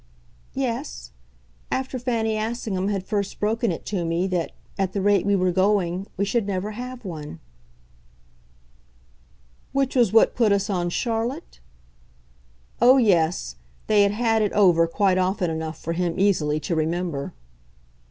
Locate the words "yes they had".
12.97-14.13